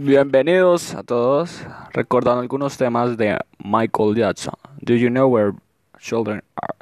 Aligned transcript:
Bienvenidos 0.00 0.94
a 0.94 1.02
todos. 1.02 1.60
Recordando 1.92 2.40
algunos 2.40 2.76
temas 2.76 3.16
de 3.16 3.36
Michael 3.58 4.14
Jackson. 4.14 4.54
Do 4.80 4.94
you 4.94 5.08
know 5.08 5.26
where 5.28 5.54
children 5.98 6.40
are? 6.54 6.76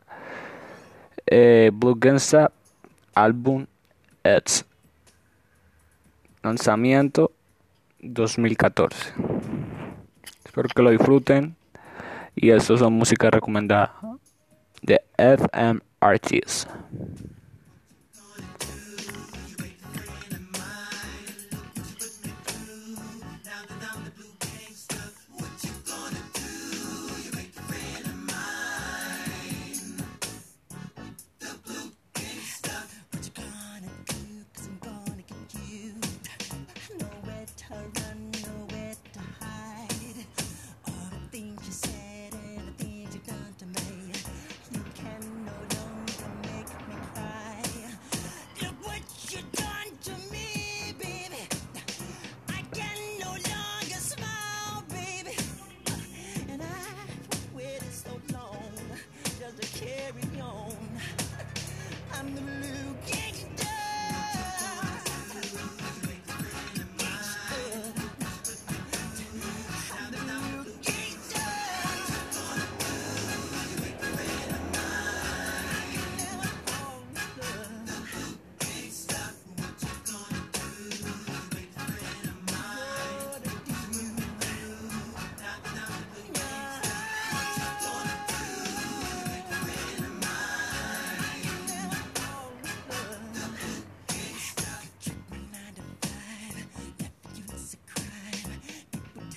Eh, 1.25 1.71
Blue 1.73 1.99
Gensa, 1.99 2.53
álbum 3.15 3.65
Eds. 4.23 4.67
Lanzamiento 6.43 7.33
2014. 8.01 9.15
Espero 10.45 10.69
que 10.69 10.83
lo 10.83 10.91
disfruten. 10.91 11.57
Y 12.35 12.51
eso 12.51 12.77
son 12.77 12.93
música 12.93 13.31
recomendada 13.31 13.95
de 14.83 15.01
FM 15.17 15.81
Artists. 16.01 16.69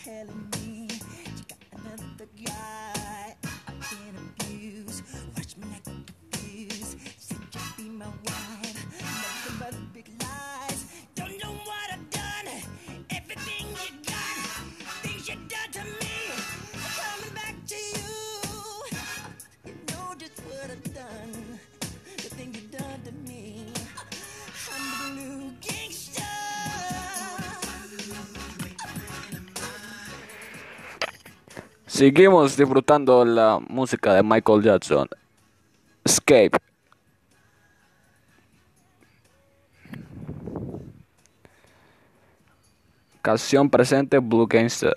telling 0.09 0.50
me 0.51 0.58
Seguimos 32.00 32.56
disfrutando 32.56 33.25
la 33.25 33.60
música 33.68 34.13
de 34.13 34.24
Michael 34.24 34.63
Jackson. 34.63 35.10
Escape. 36.06 36.57
Canción 43.22 43.69
presente 43.69 44.18
Blue 44.19 44.48
Gangster. 44.48 44.96